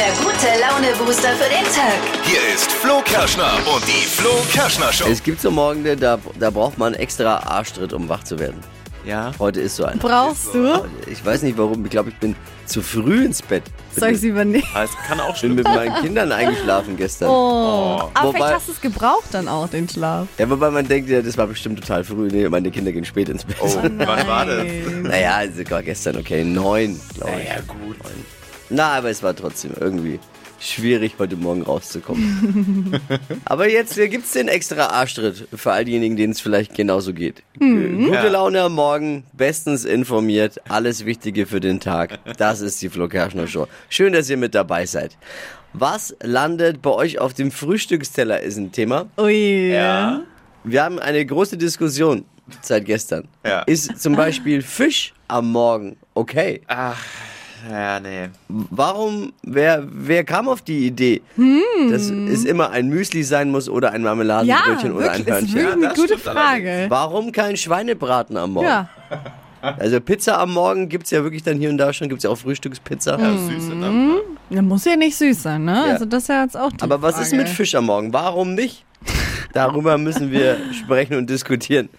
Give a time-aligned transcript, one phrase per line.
[0.00, 1.98] der gute Laune-Booster für den Tag.
[2.24, 5.04] Hier ist Flo Kerschner und die Flo Kerschner Show.
[5.10, 8.58] Es gibt so Morgen, da, da braucht man extra Arschtritt, um wach zu werden.
[9.04, 9.32] Ja.
[9.38, 9.98] Heute ist so ein.
[9.98, 10.86] Brauchst du?
[11.06, 12.34] Ich weiß nicht warum, ich glaube, ich bin
[12.64, 13.62] zu früh ins Bett.
[13.94, 14.64] Soll ich sie übernehmen?
[14.74, 15.54] Ah, Es kann auch bin stimmen.
[15.56, 17.28] mit meinen Kindern eingeschlafen gestern.
[17.28, 18.00] Oh.
[18.14, 20.28] Aber Wobei- vielleicht hast du es gebraucht dann auch, den Schlaf.
[20.38, 22.28] Ja, wobei man denkt, ja, das war bestimmt total früh.
[22.32, 23.56] Nee, meine Kinder gehen spät ins Bett.
[23.60, 24.64] Oh, wann war das?
[25.02, 27.48] Naja, also war gestern okay, neun, glaube ich.
[27.48, 27.96] Ja, gut.
[28.70, 30.18] Na, aber es war trotzdem irgendwie
[30.60, 33.00] schwierig, heute Morgen rauszukommen.
[33.46, 37.42] aber jetzt äh, gibt's den extra Arschtritt für all diejenigen, denen es vielleicht genauso geht.
[37.58, 38.28] G- Gute Ja.
[38.28, 42.18] Laune am Morgen, bestens informiert, alles Wichtige für den Tag.
[42.36, 43.66] Das ist die Flo Kerschner Show.
[43.88, 45.16] Schön, dass ihr mit dabei seid.
[45.72, 49.06] Was landet bei euch auf dem Frühstücksteller ist ein Thema.
[49.18, 49.70] Ui.
[49.72, 50.22] Ja.
[50.64, 52.24] Wir haben eine große Diskussion
[52.60, 53.28] seit gestern.
[53.46, 53.62] Ja.
[53.62, 56.60] Ist zum Beispiel Fisch am Morgen okay?
[56.66, 57.02] Ach,
[57.68, 58.28] ja, nee.
[58.48, 61.22] Warum, wer, wer kam auf die Idee,
[61.90, 65.54] dass es immer ein Müsli sein muss oder ein Ja, Marmeladenbrötchen oder ein wirklich, ist
[65.54, 65.54] Hörnchen?
[65.54, 66.86] wirklich eine das gute Frage.
[66.88, 68.66] Warum kein Schweinebraten am Morgen?
[68.66, 68.88] Ja.
[69.62, 72.38] Also Pizza am Morgen gibt's ja wirklich dann hier und da schon, gibt's ja auch
[72.38, 73.18] Frühstückspizza.
[73.20, 74.14] Ja, süße, ne?
[74.48, 75.84] Ja, muss ja nicht süß sein, ne?
[75.86, 75.92] Ja.
[75.92, 77.42] Also das ist ja jetzt auch die Aber was ist Frage.
[77.42, 78.10] mit Fisch am Morgen?
[78.10, 78.86] Warum nicht?
[79.52, 81.90] Darüber müssen wir sprechen und diskutieren.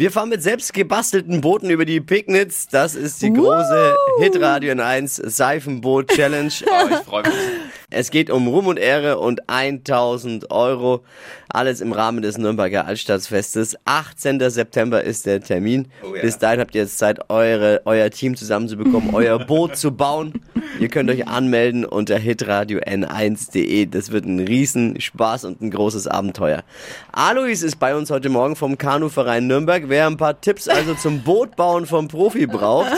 [0.00, 2.66] Wir fahren mit selbst gebastelten Booten über die Pignitz.
[2.68, 6.50] Das ist die große Hitradio 1 Seifenboot Challenge.
[6.64, 7.34] Oh, ich freue mich.
[7.90, 11.02] Es geht um Ruhm und Ehre und 1000 Euro.
[11.48, 13.76] Alles im Rahmen des Nürnberger Altstadtfestes.
[13.84, 14.38] 18.
[14.48, 15.88] September ist der Termin.
[16.04, 16.22] Oh ja.
[16.22, 20.40] Bis dahin habt ihr jetzt Zeit, eure, euer Team zusammenzubekommen, euer Boot zu bauen.
[20.78, 23.86] Ihr könnt euch anmelden unter hitradio n1.de.
[23.86, 26.62] Das wird ein Riesenspaß und ein großes Abenteuer.
[27.10, 29.84] Alois ist bei uns heute Morgen vom Kanuverein Nürnberg.
[29.88, 32.92] Wer ein paar Tipps also zum Bootbauen vom Profi braucht.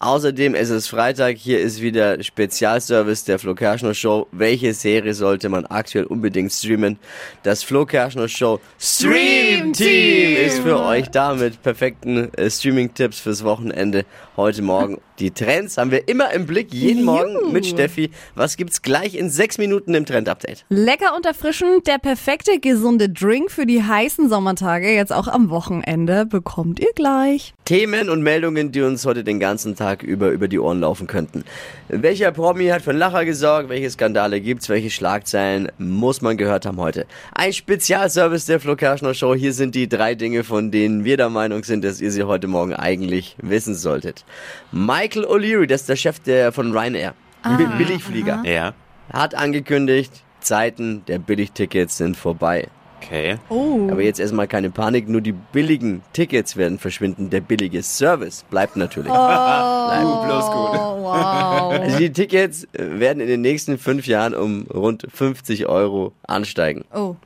[0.00, 4.28] Außerdem es ist Freitag, hier ist wieder Spezialservice der Flo Kerschner Show.
[4.30, 7.00] Welche Serie sollte man aktuell unbedingt streamen?
[7.42, 13.42] Das Flo Kerschner Show Stream Team ist für euch da mit perfekten äh, Streaming-Tipps fürs
[13.42, 14.04] Wochenende
[14.38, 14.98] heute Morgen.
[15.18, 18.10] Die Trends haben wir immer im Blick, jeden Morgen mit Steffi.
[18.36, 20.64] Was gibt's gleich in sechs Minuten im Trend-Update?
[20.68, 26.24] Lecker und erfrischend, der perfekte gesunde Drink für die heißen Sommertage, jetzt auch am Wochenende,
[26.24, 27.52] bekommt ihr gleich.
[27.64, 31.44] Themen und Meldungen, die uns heute den ganzen Tag über über die Ohren laufen könnten.
[31.90, 33.70] Welcher Promi hat für einen Lacher gesorgt?
[33.70, 34.68] Welche Skandale gibt's?
[34.68, 37.06] Welche Schlagzeilen muss man gehört haben heute?
[37.34, 39.34] Ein Spezialservice der Flo Kerschner Show.
[39.34, 42.46] Hier sind die drei Dinge, von denen wir der Meinung sind, dass ihr sie heute
[42.46, 44.26] Morgen eigentlich wissen solltet.
[44.70, 47.14] Michael O'Leary, das ist der Chef der von Ryanair.
[47.56, 48.42] Bi- Billigflieger.
[48.44, 48.74] Ja.
[49.10, 52.68] Hat angekündigt, Zeiten der Billigtickets sind vorbei.
[53.08, 53.38] Okay.
[53.48, 53.88] Oh.
[53.90, 57.30] Aber jetzt erstmal keine Panik, nur die billigen Tickets werden verschwinden.
[57.30, 59.10] Der billige Service bleibt natürlich.
[59.10, 59.14] Uh,
[60.26, 60.78] bloß gut.
[60.78, 61.72] Oh, wow.
[61.72, 66.84] Also die Tickets werden in den nächsten fünf Jahren um rund 50 Euro ansteigen.
[66.94, 67.16] Oh.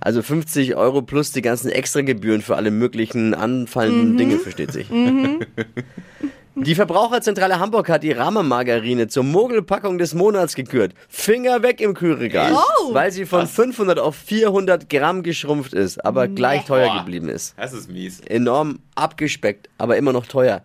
[0.00, 4.90] Also 50 Euro plus die ganzen Extragebühren für alle möglichen anfallenden Dinge, versteht sich.
[6.60, 10.92] Die Verbraucherzentrale Hamburg hat die Rama-Margarine zur Mogelpackung des Monats gekürt.
[11.08, 12.52] Finger weg im Kühlregal.
[12.52, 12.94] Oh.
[12.94, 16.98] Weil sie von 500 auf 400 Gramm geschrumpft ist, aber gleich teuer Boah.
[16.98, 17.54] geblieben ist.
[17.56, 18.20] Das ist mies.
[18.20, 20.62] Enorm abgespeckt, aber immer noch teuer.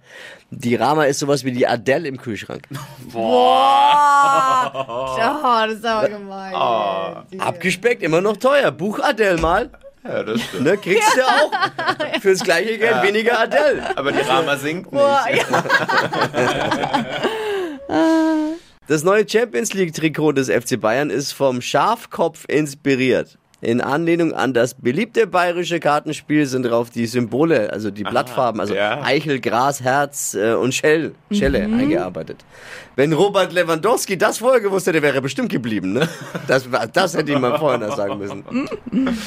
[0.50, 2.68] Die Rama ist sowas wie die Adele im Kühlschrank.
[4.66, 6.54] Oh, das ist aber gemein.
[7.40, 8.72] Abgespeckt, immer noch teuer.
[8.72, 9.70] Buch Adele mal.
[10.04, 10.64] Ja, das stimmt.
[10.64, 11.52] Ne, kriegst du auch
[12.22, 13.96] fürs gleiche Geld weniger Adele.
[13.96, 15.02] Aber die Rama singt nicht.
[15.02, 15.44] Boah, ja.
[18.88, 23.38] Das neue Champions League Trikot des FC Bayern ist vom Schafkopf inspiriert.
[23.62, 28.76] In Anlehnung an das beliebte bayerische Kartenspiel sind drauf die Symbole, also die Blattfarben, also
[28.76, 29.02] ja.
[29.02, 32.44] Eichel, Gras, Herz äh, und Schell, Schelle eingearbeitet.
[32.98, 35.94] Wenn Robert Lewandowski das vorher gewusst hätte, wäre er bestimmt geblieben.
[35.94, 36.10] Ne?
[36.48, 38.44] Das, das hätte ihm mal vorher noch sagen müssen.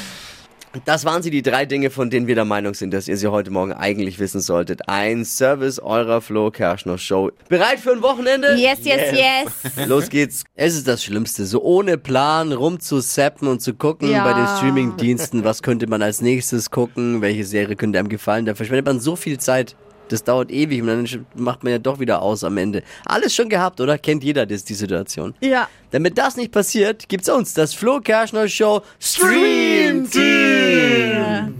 [0.85, 3.27] Das waren sie, die drei Dinge, von denen wir der Meinung sind, dass ihr sie
[3.31, 4.87] heute Morgen eigentlich wissen solltet.
[4.87, 7.31] Ein Service eurer Flo Kerschner Show.
[7.49, 8.55] Bereit für ein Wochenende?
[8.55, 9.87] Yes, yes, yes.
[9.87, 10.43] Los geht's.
[10.55, 14.23] Es ist das Schlimmste, so ohne Plan rumzusappen und zu gucken Ja.
[14.23, 18.45] bei den Streamingdiensten, was könnte man als nächstes gucken, welche Serie könnte einem gefallen.
[18.45, 19.75] Da verschwendet man so viel Zeit.
[20.09, 22.83] Das dauert ewig und dann macht man ja doch wieder aus am Ende.
[23.05, 23.97] Alles schon gehabt, oder?
[23.97, 25.33] Kennt jeder das, die Situation.
[25.41, 25.67] Ja.
[25.91, 30.96] Damit das nicht passiert, gibt's uns, das Flo Kerschner Show Stream Team.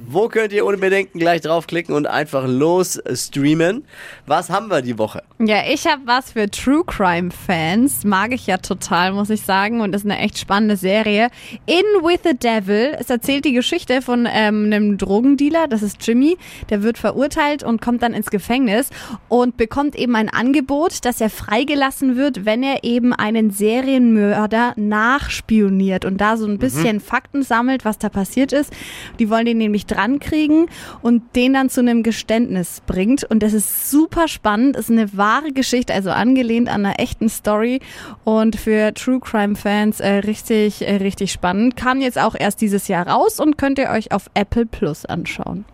[0.09, 3.83] Wo könnt ihr ohne Bedenken gleich draufklicken und einfach los streamen?
[4.25, 5.21] Was haben wir die Woche?
[5.37, 8.05] Ja, ich habe was für True Crime Fans.
[8.05, 9.81] Mag ich ja total, muss ich sagen.
[9.81, 11.29] Und ist eine echt spannende Serie.
[11.65, 12.95] In with the Devil.
[12.97, 15.67] Es erzählt die Geschichte von ähm, einem Drogendealer.
[15.67, 16.37] Das ist Jimmy.
[16.69, 18.91] Der wird verurteilt und kommt dann ins Gefängnis
[19.27, 26.05] und bekommt eben ein Angebot, dass er freigelassen wird, wenn er eben einen Serienmörder nachspioniert
[26.05, 28.71] und da so ein bisschen Fakten sammelt, was da passiert ist.
[29.19, 30.67] Die wollen den nämlich dran kriegen
[31.01, 33.23] und den dann zu einem Geständnis bringt.
[33.23, 37.79] Und das ist super spannend, ist eine wahre Geschichte, also angelehnt an einer echten Story
[38.23, 41.75] und für True Crime Fans äh, richtig, äh, richtig spannend.
[41.75, 45.65] Kam jetzt auch erst dieses Jahr raus und könnt ihr euch auf Apple Plus anschauen.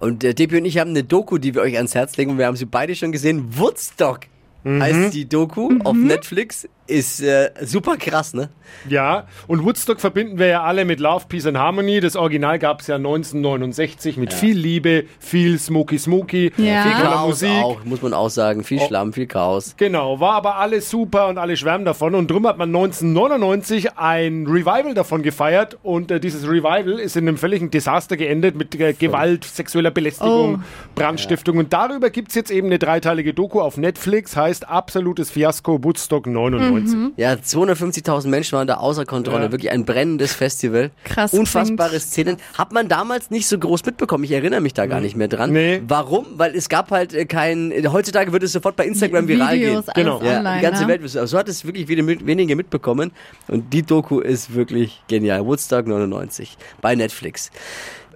[0.00, 2.32] Und äh, Depi und ich haben eine Doku, die wir euch ans Herz legen.
[2.32, 3.58] Und wir haben sie beide schon gesehen.
[3.58, 4.20] Woodstock
[4.66, 6.68] heißt die Doku auf Netflix.
[6.88, 8.48] Ist äh, super krass, ne?
[8.88, 12.00] Ja, und Woodstock verbinden wir ja alle mit Love, Peace and Harmony.
[12.00, 16.82] Das Original gab es ja 1969 mit viel Liebe, viel Smoky Smoky, Ja.
[16.82, 17.50] viel Chaos Musik.
[17.62, 18.64] auch, muss man auch sagen.
[18.64, 19.74] Viel Schlamm, viel Chaos.
[19.76, 22.14] Genau, war aber alles super und alle schwärmen davon.
[22.14, 25.78] Und drum hat man 1999 ein Revival davon gefeiert.
[25.82, 30.62] Und äh, dieses Revival ist in einem völligen Desaster geendet mit äh, Gewalt, sexueller Belästigung,
[30.94, 31.58] Brandstiftung.
[31.58, 36.26] Und darüber gibt es jetzt eben eine dreiteilige Doku auf Netflix, heißt Absolutes Fiasko Woodstock
[36.26, 36.75] 99.
[37.16, 39.44] Ja, 250.000 Menschen waren da außer Kontrolle.
[39.46, 39.52] Ja.
[39.52, 40.90] Wirklich ein brennendes Festival.
[41.04, 42.36] Krass, Unfassbare klingt- Szenen.
[42.56, 44.24] Hat man damals nicht so groß mitbekommen.
[44.24, 45.52] Ich erinnere mich da gar nicht mehr dran.
[45.52, 45.82] Nee.
[45.86, 46.26] Warum?
[46.36, 47.72] Weil es gab halt äh, kein.
[47.92, 49.68] Heutzutage wird es sofort bei Instagram viral gehen.
[49.70, 50.22] Videos, alles Genau.
[50.22, 50.56] Ja, online.
[50.58, 50.88] die ganze ne?
[50.88, 51.16] Welt.
[51.16, 53.12] Aber so hat es wirklich wenige, wenige mitbekommen.
[53.48, 55.44] Und die Doku ist wirklich genial.
[55.46, 57.50] Woodstock 99 bei Netflix.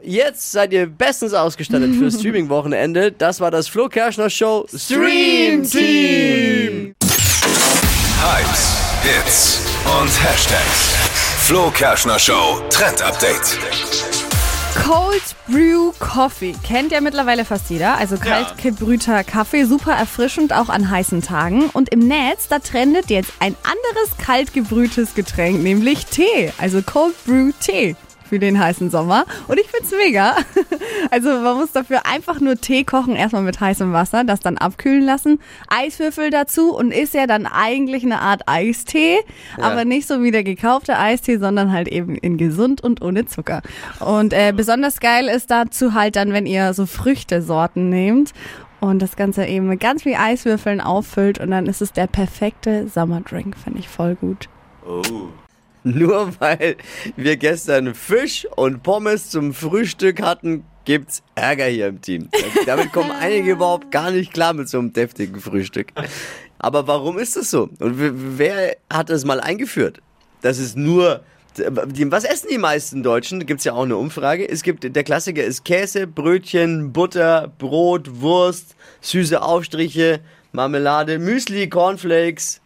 [0.02, 3.12] Jetzt seid ihr bestens ausgestattet für Streaming-Wochenende.
[3.12, 6.94] Das war das Flo Kerschner Show Stream Team.
[8.22, 9.60] Hypes, Hits
[9.98, 10.94] und Hashtags.
[11.46, 13.58] Flo Kerschner Show Trend Update.
[14.74, 17.96] Cold Brew Coffee kennt ja mittlerweile fast jeder.
[17.96, 21.70] Also kalt gebrühter Kaffee, super erfrischend auch an heißen Tagen.
[21.70, 26.52] Und im Netz, da trendet jetzt ein anderes kalt gebrühtes Getränk, nämlich Tee.
[26.58, 27.96] Also Cold Brew Tee
[28.28, 29.24] für den heißen Sommer.
[29.48, 30.36] Und ich find's mega.
[31.10, 35.02] Also man muss dafür einfach nur Tee kochen, erstmal mit heißem Wasser, das dann abkühlen
[35.02, 39.18] lassen, Eiswürfel dazu und ist ja dann eigentlich eine Art Eistee,
[39.60, 43.62] aber nicht so wie der gekaufte Eistee, sondern halt eben in gesund und ohne Zucker.
[44.00, 48.32] Und äh, besonders geil ist dazu halt dann, wenn ihr so Früchtesorten nehmt
[48.80, 52.88] und das Ganze eben mit ganz viel Eiswürfeln auffüllt und dann ist es der perfekte
[52.88, 54.48] Sommerdrink, finde ich voll gut.
[55.82, 56.76] Nur weil
[57.16, 62.28] wir gestern Fisch und Pommes zum Frühstück hatten, gibt's Ärger hier im Team.
[62.66, 65.92] Damit kommen einige überhaupt gar nicht klar mit so einem deftigen Frühstück.
[66.58, 67.70] Aber warum ist das so?
[67.78, 70.00] Und wer hat das mal eingeführt?
[70.42, 71.22] Das ist nur.
[71.56, 73.44] Was essen die meisten Deutschen?
[73.44, 74.48] Gibt's ja auch eine Umfrage.
[74.48, 80.20] Es gibt, der Klassiker ist Käse, Brötchen, Butter, Brot, Wurst, süße Aufstriche,
[80.52, 82.60] Marmelade, Müsli, Cornflakes,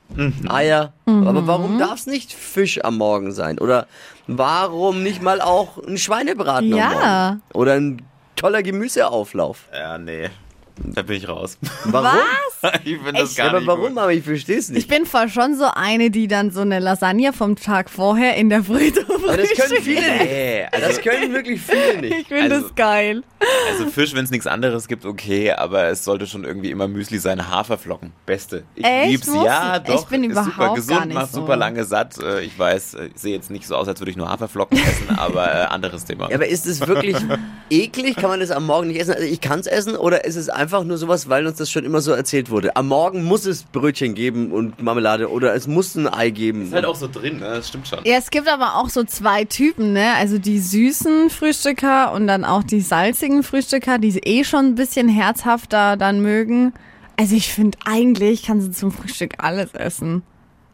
[0.48, 0.92] Eier.
[1.06, 3.58] Aber warum darf es nicht Fisch am Morgen sein?
[3.58, 3.86] Oder
[4.26, 6.88] warum nicht mal auch ein Schweinebraten am Ja.
[6.90, 7.42] Morgen?
[7.54, 8.02] Oder ein
[8.36, 9.64] toller Gemüseauflauf?
[9.72, 10.30] Ja, nee.
[10.76, 11.56] Da bin ich raus.
[11.84, 12.18] Warum?
[12.84, 13.38] ich finde das Echt?
[13.38, 13.90] gar Aber nicht warum?
[13.90, 13.98] Gut.
[13.98, 14.88] Aber ich verstehe es Ich nicht.
[14.88, 18.64] bin voll schon so eine, die dann so eine Lasagne vom Tag vorher in der
[18.64, 20.24] Früh Aber das können viele nicht.
[20.24, 22.14] Nee, also, Das können wirklich viele nicht.
[22.22, 23.22] Ich finde Also- das geil.
[23.70, 27.18] Also Fisch, wenn es nichts anderes gibt, okay, aber es sollte schon irgendwie immer Müsli
[27.18, 27.48] sein.
[27.48, 28.64] Haferflocken, beste.
[28.74, 29.10] Ich Echt?
[29.10, 29.82] lieb's, Muss ja, ich?
[29.84, 30.02] doch.
[30.02, 31.40] Ich bin ist überhaupt super gar gesund, nicht macht so.
[31.40, 32.18] super lange satt.
[32.22, 34.78] Äh, Ich weiß, äh, ich sehe jetzt nicht so aus, als würde ich nur Haferflocken
[34.78, 36.28] essen, aber äh, anderes Thema.
[36.28, 37.16] Ja, aber ist es wirklich
[37.70, 38.16] eklig?
[38.16, 39.12] Kann man das am Morgen nicht essen?
[39.14, 41.84] Also ich kann es essen oder ist es einfach nur sowas, weil uns das schon
[41.84, 42.76] immer so erzählt wurde?
[42.76, 46.64] Am Morgen muss es Brötchen geben und Marmelade oder es muss ein Ei geben.
[46.64, 47.46] ist halt auch so drin, ne?
[47.56, 48.00] das stimmt schon.
[48.04, 50.14] Ja, es gibt aber auch so zwei Typen, ne?
[50.18, 53.53] Also die süßen Frühstücker und dann auch die salzigen Frühstücker,
[54.00, 56.72] die eh schon ein bisschen herzhafter dann mögen.
[57.16, 60.22] Also ich finde eigentlich kannst du zum Frühstück alles essen.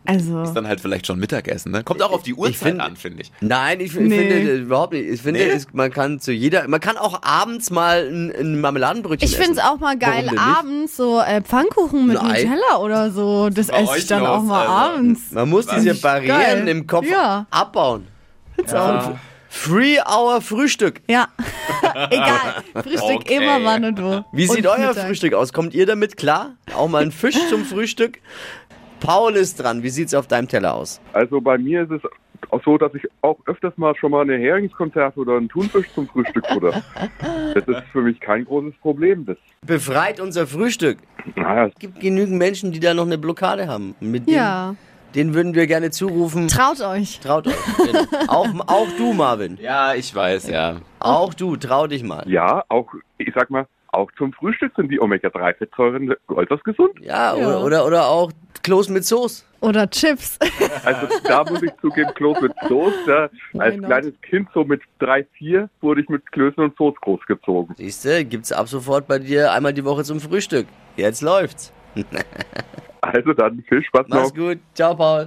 [0.06, 1.84] Also Ist dann halt vielleicht schon Mittagessen, ne?
[1.84, 3.30] Kommt auch auf die Uhrzeit find- an, finde ich.
[3.42, 4.16] Nein, ich, ich Nee.
[4.30, 5.06] finde überhaupt nicht.
[5.06, 5.50] Ich finde, Nee?
[5.50, 9.52] es, man kann zu jeder, man kann auch abends mal ein, ein Marmeladenbrötchen ich finde
[9.52, 9.66] es essen.
[9.68, 12.42] auch mal geil, abends so äh, Pfannkuchen mit Ein Ei?
[12.44, 13.50] Nutella oder so.
[13.50, 14.72] Das esse ich dann los, auch mal also?
[14.72, 15.20] abends.
[15.32, 16.68] Man muss diese Barrieren geil.
[16.68, 17.46] im Kopf Ja.
[17.50, 18.06] abbauen.
[19.52, 21.00] Free Hour Frühstück.
[21.09, 21.26] Ja,
[22.11, 22.62] egal.
[22.83, 23.37] Frühstück Okay.
[23.37, 24.25] immer wann und wo.
[24.33, 25.07] Wie und sieht euer Mittag.
[25.09, 25.52] Frühstück aus?
[25.52, 26.54] Kommt ihr damit klar?
[26.75, 28.19] Auch mal ein Fisch zum Frühstück?
[29.00, 29.83] Paul ist dran.
[29.83, 31.00] Wie sieht's auf deinem Teller aus?
[31.12, 32.00] Also bei mir ist es
[32.50, 36.09] auch so, dass ich auch öfters mal schon mal eine Heringskonserve oder einen Thunfisch zum
[36.09, 36.83] Frühstück futter.
[37.54, 39.26] Das ist für mich kein großes Problem.
[39.26, 40.99] Das, Befreit unser Frühstück.
[41.37, 43.95] naja, Es gibt genügend Menschen, die da noch eine Blockade haben.
[44.00, 44.75] Mit Ja.
[45.14, 46.48] Den würden wir gerne zurufen.
[46.48, 47.20] Traut euch.
[47.20, 47.54] Traut euch.
[47.76, 48.04] Genau.
[48.28, 49.58] auch, auch du, Marvin.
[49.60, 50.76] Ja, ich weiß, ja.
[50.98, 52.24] Auch du, trau dich mal.
[52.28, 56.92] Ja, auch, ich sag mal, auch zum Frühstück sind die Omega-3-Fettsäuren äußerst gesund.
[57.00, 58.30] Ja, Oder, oder, oder auch
[58.62, 59.44] Klos mit Soße.
[59.60, 60.38] Oder Chips.
[60.82, 63.30] Also da muss ich zugeben, Kloß mit Soße.
[63.52, 63.60] Ja.
[63.60, 63.86] Als not?
[63.86, 67.74] kleines Kind, so mit drei, vier, wurde ich mit Klößen und Soße großgezogen.
[67.76, 70.66] Siehste, gibt's ab sofort bei dir einmal die Woche zum Frühstück.
[70.96, 71.72] Jetzt läuft's.
[73.02, 74.35] Also dann viel Spaß Mach's noch.
[74.35, 74.59] gut.
[74.75, 75.26] Ciao, Paul.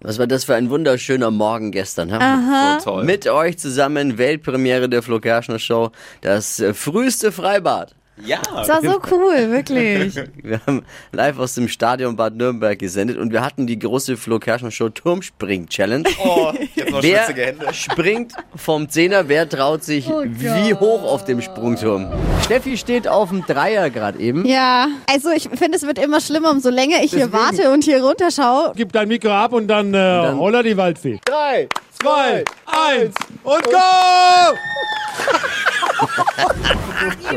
[0.00, 2.78] Was war das für ein wunderschöner Morgen gestern, ha?
[2.78, 3.04] So toll.
[3.04, 7.96] Mit euch zusammen Weltpremiere der Flo Kerschner Show, das früheste Freibad.
[8.24, 8.38] Ja.
[8.54, 10.14] Das war so cool, wirklich.
[10.42, 10.82] Wir haben
[11.12, 14.88] live aus dem Stadion Bad Nürnberg gesendet und wir hatten die große Flo Kerschner Show
[14.88, 16.04] Turmspring Challenge.
[16.24, 17.72] Oh, jetzt noch Wer Hände.
[17.74, 22.06] springt vom Zehner, wer traut sich Oh wie hoch auf dem Sprungturm?
[22.44, 24.44] Steffi steht auf dem Dreier gerade eben.
[24.46, 27.84] Ja, also ich finde, es wird immer schlimmer, umso länger ich hier Deswegen- warte und
[27.84, 28.72] hier runterschaue.
[28.76, 31.18] Gib dein Mikro ab und dann, äh, dann- holla die Waldfee.
[31.24, 31.68] Drei,
[32.00, 34.54] Zwei, eins und go!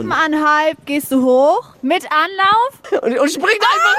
[0.02, 3.02] Siebeneinhalb gehst du hoch mit Anlauf.
[3.04, 3.96] und, und springt einfach.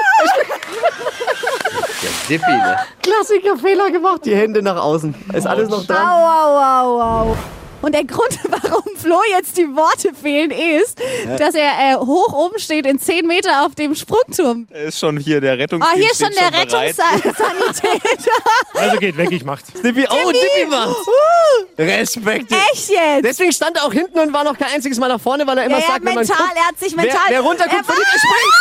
[2.01, 2.77] Der Dippi, ne?
[3.01, 4.21] Klassiker Fehler gemacht.
[4.25, 5.13] Die Hände nach außen.
[5.33, 6.07] Ist alles noch Au, dran?
[6.07, 7.37] au, au, au.
[7.83, 10.97] Und der Grund, warum Flo jetzt die Worte fehlen, ist,
[11.37, 14.67] dass er äh, hoch oben steht in 10 Meter auf dem Sprungturm.
[14.71, 15.97] Ist schon hier der Ah, Rettungsdienst.
[16.01, 16.59] hier ist schon der.
[16.59, 18.31] Rettungssanitäter.
[18.75, 19.63] Also geht weg, ich mach's.
[19.83, 21.07] Dippi, oh, Dippi macht's.
[21.07, 22.51] Uh, Respekt.
[22.51, 23.23] echt jetzt?
[23.23, 25.65] Deswegen stand er auch hinten und war noch kein einziges Mal nach vorne, weil er
[25.65, 27.21] immer Ja, sagt, wenn man mental, guckt, er hat sich wer, mental...
[27.29, 28.53] wer runterguckt, er verliert, er springt.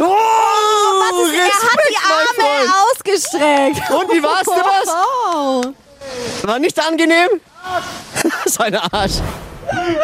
[0.00, 0.04] Oh,
[1.00, 3.90] Was ist, er hat die Respekt, Arme ausgestreckt.
[3.90, 4.94] Und wie war's, was?
[5.34, 5.62] Oh.
[6.46, 7.28] War nicht angenehm?
[8.46, 9.20] Seine Arsch.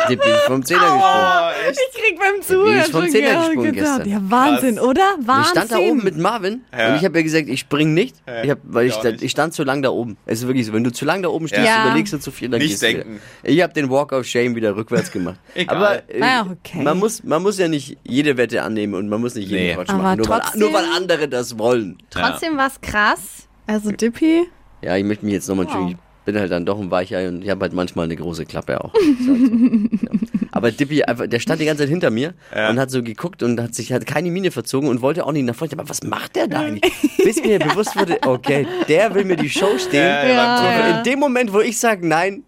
[0.09, 1.52] Dippi ist vom Zehner gesprungen.
[1.70, 3.47] Ich krieg beim Zuhören ist vom schon Zehner gedacht.
[3.49, 4.09] gesprungen gestern.
[4.09, 5.02] Ja, Wahnsinn, oder?
[5.20, 5.50] Ich Wahnsinn.
[5.50, 6.88] stand da oben mit Marvin Ja.
[6.88, 9.23] und ich habe ja gesagt, ich spring nicht, ich hab, weil ich, ich nicht.
[9.23, 10.16] ich stand zu lang da oben.
[10.25, 11.85] Es ist wirklich so, wenn du zu lang da oben stehst, Ja.
[11.87, 12.99] überlegst du zu viel, dann Nicht gehst du wieder.
[13.04, 13.20] denken.
[13.42, 15.38] Ich habe den Walk of Shame wieder rückwärts gemacht.
[15.54, 15.76] Egal.
[15.76, 16.82] Aber äh, Ah, okay.
[16.82, 19.75] man, muss, man muss ja nicht jede Wette annehmen und man muss nicht jeden Nee.
[19.75, 21.99] Quatsch Aber machen, nur weil, nur weil andere das wollen.
[22.09, 23.47] Trotzdem war's krass.
[23.66, 24.49] Also Dippy.
[24.82, 25.99] Ja, ich möchte mich jetzt nochmal entschuldigen.
[26.00, 28.85] Ich bin halt dann doch ein Weichei und ich habe halt manchmal eine große Klappe
[28.85, 28.95] auch.
[29.01, 29.35] Halt so.
[29.35, 30.11] ja.
[30.53, 33.61] Aber Dippy, einfach, der stand die ganze Zeit hinter mir und hat so geguckt und
[33.61, 35.73] hat sich hat keine Miene verzogen und wollte auch nicht nach vorne.
[35.75, 36.93] Aber was macht der da eigentlich?
[37.19, 39.69] Bis mir bewusst wurde, okay, der will mir die Show.
[39.93, 40.99] Ja, ja, ja.
[40.99, 42.45] in dem Moment, wo ich sage nein,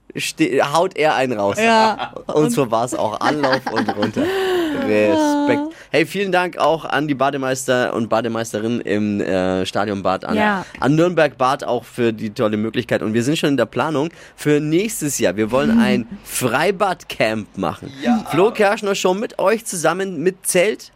[0.73, 1.57] haut er einen raus.
[1.59, 2.13] Ja.
[2.27, 4.23] Und so war es auch Anlauf und runter.
[4.87, 5.75] Respekt.
[5.91, 10.65] Hey, vielen Dank auch an die Bademeister und Bademeisterinnen im äh, Stadion Bad an, Ja.
[10.81, 13.03] an Nürnberg Bad auch für die tolle Möglichkeit.
[13.03, 15.37] Und wir sind schon in der Planung für nächstes Jahr.
[15.37, 17.93] Wir wollen ein Freibadcamp machen.
[18.31, 20.93] Flo Kerschner schon mit euch zusammen mit Zelt.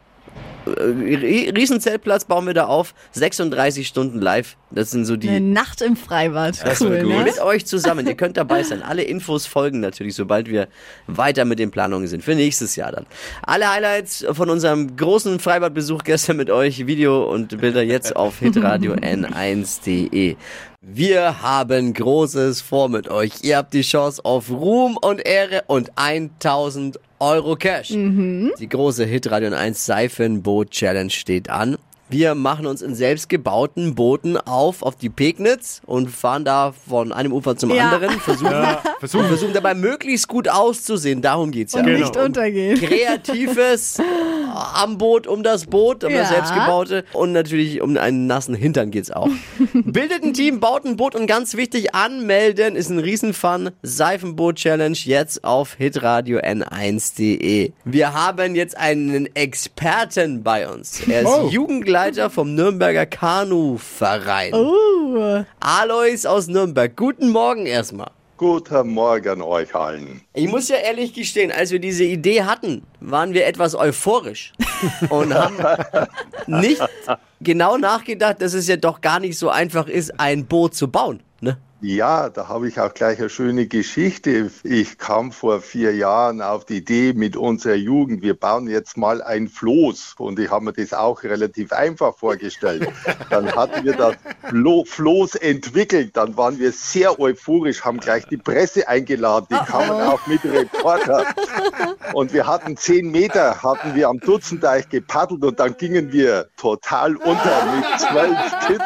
[0.66, 0.70] Äh,
[1.16, 2.94] Rie- Riesenzeltplatz bauen wir da auf.
[3.12, 4.56] 36 Stunden live.
[4.70, 5.28] Das sind so die.
[5.28, 6.60] Eine Nacht im Freibad.
[6.64, 7.22] Das cool, ne?
[7.24, 8.06] Mit euch zusammen.
[8.06, 8.82] Ihr könnt dabei sein.
[8.82, 10.68] Alle Infos folgen natürlich, sobald wir
[11.06, 12.22] weiter mit den Planungen sind.
[12.24, 13.06] Für nächstes Jahr dann.
[13.42, 16.86] Alle Highlights von unserem großen Freibadbesuch gestern mit euch.
[16.86, 20.36] Video und Bilder jetzt auf hitradio n1.de.
[20.80, 23.32] Wir haben Großes vor mit euch.
[23.42, 27.88] Ihr habt die Chance auf Ruhm und Ehre und 1000 Euro Cash.
[27.88, 31.76] Die große Hitradio N1 Seifenboot Challenge steht an.
[32.08, 37.32] Wir machen uns in selbstgebauten Booten auf auf die Pegnitz und fahren da von einem
[37.32, 37.90] Ufer zum Ja.
[37.90, 39.26] anderen, versuchen, Ja, versuchen.
[39.26, 41.20] versuchen dabei möglichst gut auszusehen.
[41.20, 41.80] Darum geht's ja.
[41.80, 41.98] Und Genau.
[42.06, 42.78] nicht untergehen.
[42.78, 43.98] Kreatives
[44.56, 46.36] am Boot, um das Boot, um das Ja.
[46.36, 49.28] selbstgebaute und natürlich um einen nassen Hintern geht's auch.
[49.74, 53.70] Bildet ein Team, baut ein Boot und ganz wichtig, anmelden ist ein Riesenfun.
[53.82, 57.72] Seifenboot-Challenge jetzt auf hitradio n1.de.
[57.84, 61.06] Wir haben jetzt einen Experten bei uns.
[61.08, 61.48] Er ist Oh.
[61.48, 64.52] Jugendleiter vom Nürnberger Kanu-Verein.
[65.60, 66.94] Alois aus Nürnberg.
[66.96, 68.10] Guten Morgen erstmal.
[68.38, 70.20] Guten Morgen euch allen.
[70.34, 74.52] Ich muss ja ehrlich gestehen, als wir diese Idee hatten, waren wir etwas euphorisch
[75.08, 75.56] und haben
[76.46, 76.82] nicht
[77.40, 81.22] genau nachgedacht, dass es ja doch gar nicht so einfach ist, ein Boot zu bauen.
[81.82, 84.50] Ja, da habe ich auch gleich eine schöne Geschichte.
[84.62, 89.20] Ich kam vor vier Jahren auf die Idee mit unserer Jugend, wir bauen jetzt mal
[89.22, 90.14] ein Floß.
[90.16, 92.88] Und ich habe mir das auch relativ einfach vorgestellt.
[93.28, 94.16] Dann hatten wir das
[94.48, 96.16] Flo Floß entwickelt.
[96.16, 99.48] Dann waren wir sehr euphorisch, haben gleich die Presse eingeladen.
[99.50, 101.26] Die kamen auch mit Reporter.
[102.14, 107.16] Und wir hatten zehn Meter, hatten wir am Dutzendeich gepaddelt und dann gingen wir total
[107.16, 108.84] unter mit zwölf Kids.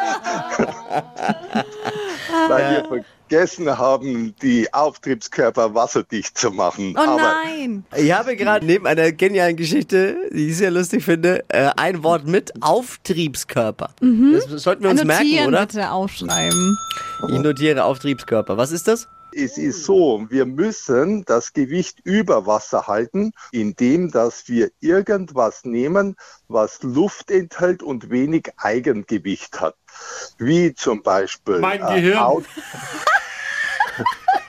[2.47, 6.95] Weil wir vergessen haben, die Auftriebskörper wasserdicht zu machen.
[6.97, 7.85] Oh Aber nein.
[7.95, 12.27] Ich habe gerade neben einer genialen Geschichte, die ich sehr lustig finde, äh, ein Wort
[12.27, 13.91] mit Auftriebskörper.
[14.01, 15.65] Das sollten wir uns merken, Notieren oder?
[15.65, 16.77] bitte aufschreiben.
[17.29, 18.57] Ich notiere Auftriebskörper.
[18.57, 19.07] Was ist das?
[19.33, 26.15] Es ist so, wir müssen das Gewicht über Wasser halten, indem dass wir irgendwas nehmen,
[26.47, 29.75] was Luft enthält und wenig Eigengewicht hat.
[30.37, 32.45] Wie zum Beispiel Mein äh, Gehirn.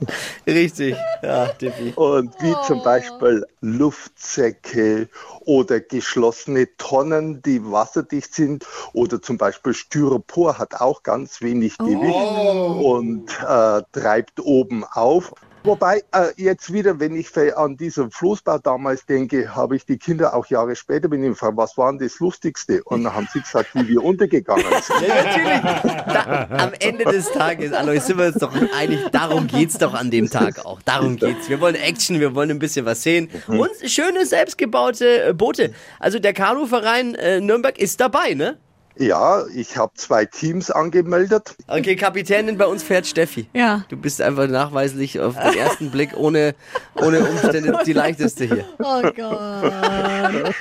[0.46, 0.96] Richtig.
[1.22, 1.92] Ja, Tippi.
[1.96, 5.08] Und wie zum Beispiel Luftsäcke
[5.40, 8.66] oder geschlossene Tonnen, die wasserdicht sind.
[8.92, 15.34] Oder zum Beispiel Styropor hat auch ganz wenig Gewicht und äh, treibt oben auf.
[15.66, 20.32] Wobei äh, jetzt wieder, wenn ich an diesen Floßbau damals denke, habe ich die Kinder
[20.32, 22.84] auch Jahre später mit ihnen gefragt, was war denn das Lustigste?
[22.84, 25.08] Und dann haben sie gesagt, wie wir untergegangen sind.
[25.08, 26.04] Ja, natürlich.
[26.06, 30.12] Da, am Ende des Tages, Alois, sind wir uns doch einig, darum geht's doch an
[30.12, 30.80] dem Tag auch.
[30.82, 31.48] Darum geht's.
[31.48, 33.28] Wir wollen Action, wir wollen ein bisschen was sehen.
[33.48, 35.72] Und schöne, selbstgebaute äh, Boote.
[35.98, 38.56] Also der Kanuverein äh, Nürnberg ist dabei, ne?
[38.98, 41.54] Ja, ich habe zwei Teams angemeldet.
[41.68, 43.46] Okay, Kapitänin, bei uns fährt Steffi.
[43.52, 43.84] Ja.
[43.88, 46.54] Du bist einfach nachweislich auf den ersten Blick ohne,
[46.94, 48.64] ohne Umstände die leichteste hier.
[48.78, 50.54] Oh Gott.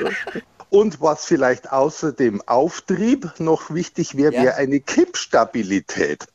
[0.76, 4.44] Und was vielleicht außer dem Auftrieb noch wichtig wäre, Ja.
[4.44, 6.26] wäre eine Kippstabilität.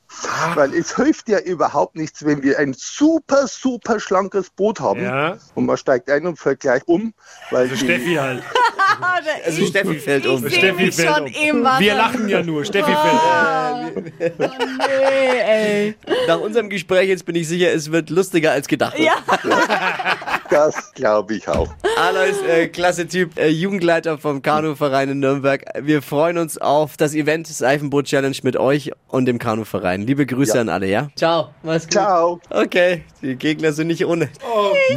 [0.55, 5.37] Weil es hilft ja überhaupt nichts, wenn wir ein super, super schlankes Boot haben Ja.
[5.55, 7.15] und man steigt ein und fällt gleich um,
[7.51, 8.43] weil die, Steffi halt.
[9.47, 10.45] Also Steffi fällt um.
[10.47, 11.65] Ich Steffi mich fällt schon um.
[11.79, 12.65] Wir lachen ja nur.
[12.65, 14.13] Steffi fällt.
[14.19, 15.95] Nee, ey.
[16.27, 18.99] Nach unserem Gespräch jetzt bin ich sicher, es wird lustiger als gedacht.
[18.99, 19.15] Ja.
[20.51, 21.69] Das glaube ich auch.
[21.97, 25.65] Alois, äh, klasse Typ, äh, Jugendleiter vom Kanuverein in Nürnberg.
[25.81, 30.03] Wir freuen uns auf das Event Seifenboot Challenge mit euch und dem Kanuverein.
[30.03, 30.61] Liebe Grüße Ja.
[30.63, 31.09] an alle, ja?
[31.17, 31.93] Ciao, mach's gut.
[31.93, 32.41] Ciao.
[32.51, 34.29] Okay, die Gegner sind nicht ohne.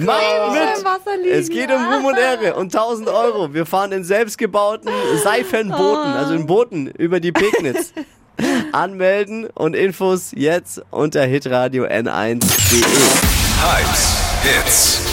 [0.02, 1.32] Macht Im mit!
[1.32, 3.54] Es geht um Ruhm und Ehre und 1000 Euro.
[3.54, 4.90] Wir fahren in selbstgebauten
[5.24, 7.94] Seifenbooten, also in Booten über die Pegnitz.
[8.72, 12.82] Anmelden und Infos jetzt unter hitradio n1.de.
[13.62, 15.13] Hypes, Hits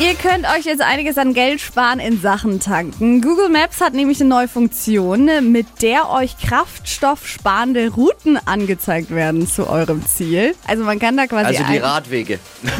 [0.00, 3.20] Ihr könnt euch jetzt einiges an Geld sparen in Sachen tanken.
[3.20, 9.68] Google Maps hat nämlich eine neue Funktion, mit der euch kraftstoffsparende Routen angezeigt werden zu
[9.68, 10.54] eurem Ziel.
[10.66, 12.38] Also man kann da quasi Also die Radwege.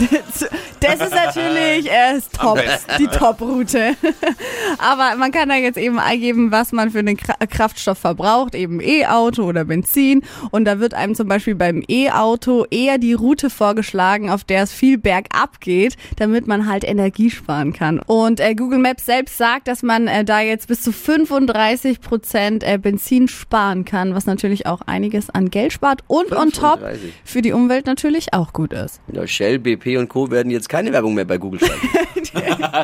[0.80, 2.58] Das ist natürlich äh, top,
[2.98, 3.96] die Top-Route.
[4.78, 8.80] Aber man kann da jetzt eben eingeben, was man für den Kra Kraftstoff verbraucht, eben
[8.80, 10.22] E-Auto oder Benzin.
[10.50, 14.72] Und da wird einem zum Beispiel beim E-Auto eher die Route vorgeschlagen, auf der es
[14.72, 17.98] viel bergab geht, damit man halt Energie sparen kann.
[18.00, 22.62] Und äh, Google Maps selbst sagt, dass man äh, da jetzt bis zu 35 Prozent
[22.64, 27.12] äh, Benzin sparen kann, was natürlich auch einiges an Geld spart und on top 35.
[27.24, 29.00] für die Umwelt natürlich auch gut ist.
[29.12, 30.30] Ja, Shell, BP und Co.
[30.30, 31.88] werden jetzt keine Werbung mehr bei Google schalten.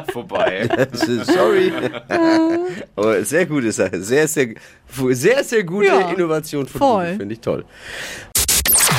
[0.12, 0.68] Vorbei.
[0.92, 1.72] Sorry.
[2.96, 3.90] Aber sehr gut ist er.
[4.02, 4.54] Sehr, sehr,
[4.88, 7.04] sehr, sehr gute Ja, Innovation von voll.
[7.04, 7.18] Google.
[7.18, 7.64] Finde ich toll.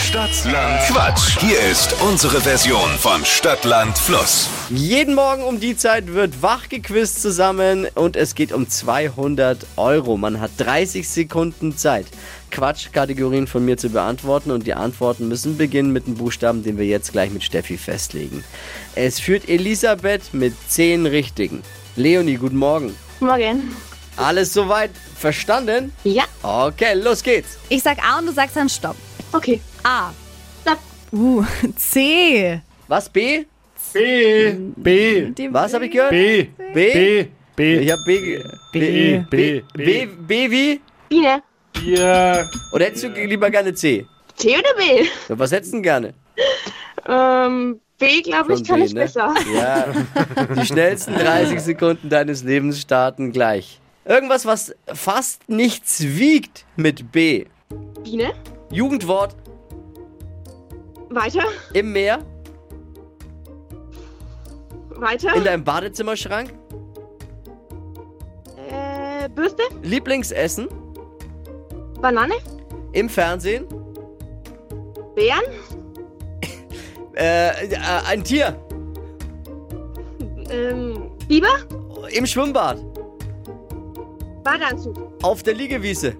[0.08, 1.38] Stadtland Quatsch.
[1.42, 4.48] Hier ist unsere Version von Stadtland Fluss.
[4.70, 10.16] Jeden Morgen um die Zeit wird wach gequizt zusammen und es geht um 200 Euro.
[10.16, 12.06] Man hat 30 Sekunden Zeit,
[12.52, 16.86] Quatschkategorien von mir zu beantworten und die Antworten müssen beginnen mit dem Buchstaben, den wir
[16.86, 18.46] jetzt gleich mit Steffi festlegen.
[18.96, 21.64] Es führt Elisabeth mit 10 Richtigen.
[21.98, 22.96] Leonie, guten Morgen.
[23.20, 23.76] Morgen.
[24.16, 25.92] Alles soweit verstanden?
[26.06, 26.24] Ja.
[26.44, 27.58] Okay, los geht's.
[27.68, 28.96] Ich sag A und du sagst dann Stopp.
[29.34, 29.60] Okay.
[29.88, 30.12] A.
[30.62, 30.80] Stopp.
[31.14, 31.46] Uh,
[31.78, 32.62] C.
[32.90, 33.46] Was, B?
[33.94, 34.52] B.
[34.76, 35.50] B.
[35.50, 36.10] Was habe ich gehört?
[36.10, 36.50] B.
[36.74, 36.74] B?
[36.74, 37.28] B.
[37.56, 37.78] B.
[37.80, 38.80] Ich habe B, B.
[38.80, 39.64] B, B.
[39.74, 40.82] B, B wie?
[41.08, 41.42] Biene.
[41.72, 42.50] Bier.
[42.74, 44.06] Oder hättest du lieber gerne C?
[44.36, 45.06] C oder B?
[45.30, 46.14] Was hättest du denn gerne?
[47.08, 49.02] Ähm, B, glaube ich, kann B, ich ne?
[49.02, 49.34] besser.
[49.56, 49.86] Ja,
[50.54, 53.80] die schnellsten 30 Sekunden deines Lebens starten gleich.
[54.04, 57.46] Irgendwas, was fast nichts wiegt mit B.
[58.04, 58.34] Biene.
[58.70, 59.34] Jugendwort
[61.10, 61.44] Weiter.
[61.74, 62.20] im Meer,
[64.90, 65.34] Weiter.
[65.36, 66.54] in deinem Badezimmerschrank,
[68.70, 69.64] äh, Bürste.
[69.84, 70.68] Lieblingsessen,
[72.02, 72.34] Banane.
[72.94, 73.66] im Fernsehen,
[75.16, 75.44] Bären.
[77.16, 78.56] äh, äh, ein Tier,
[80.50, 81.48] Ähm, Biber.
[82.12, 82.78] im Schwimmbad,
[84.44, 84.98] Badeanzug.
[85.24, 86.16] auf der Liegewiese,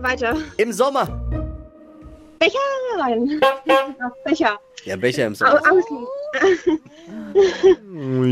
[0.00, 0.36] Weiter.
[0.56, 1.27] im Sommer.
[2.38, 2.58] Becher
[2.98, 3.40] rein.
[4.24, 4.58] Becher.
[4.84, 5.60] Ja, Becher im Sommer.
[5.70, 6.06] außen.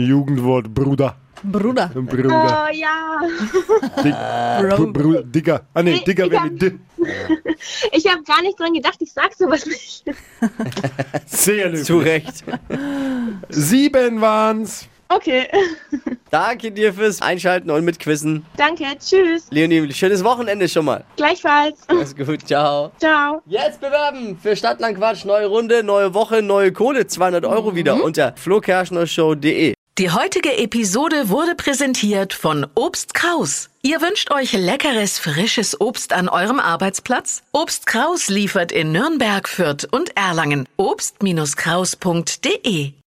[0.08, 1.16] Jugendwort, Bruder.
[1.42, 1.88] Bruder.
[1.94, 2.66] Bruder.
[2.68, 3.20] Oh ja.
[4.02, 4.14] Dick,
[4.70, 5.60] Br Br Digger.
[5.74, 6.78] Ah nee, Digger ich wäre hab- mit D.
[7.92, 10.04] Ich habe gar nicht dran gedacht, ich sag sowas nicht.
[11.26, 11.84] Sehr löblich.
[11.84, 12.44] Zu Recht.
[13.50, 14.88] Sieben waren's.
[15.08, 15.46] Okay.
[16.30, 18.44] Danke dir fürs Einschalten und mitquissen.
[18.56, 18.84] Danke.
[18.98, 19.46] Tschüss.
[19.50, 21.04] Leonie, schönes Wochenende schon mal.
[21.16, 21.78] Gleichfalls.
[21.88, 22.90] Alles gut, ciao.
[22.98, 23.42] Ciao.
[23.46, 25.24] Jetzt bewerben für Stadtland Quatsch.
[25.24, 27.06] Neue Runde, neue Woche, neue Kohle.
[27.06, 29.74] 200 Euro wieder unter flokerschnershow.de.
[29.98, 33.70] Die heutige Episode wurde präsentiert von Obst Kraus.
[33.80, 37.42] Ihr wünscht euch leckeres, frisches Obst an eurem Arbeitsplatz?
[37.52, 40.68] Obst Kraus liefert in Nürnberg, Fürth und Erlangen.
[40.76, 42.92] Obst-Kraus.de